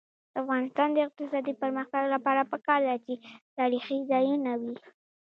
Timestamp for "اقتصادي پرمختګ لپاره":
1.07-2.49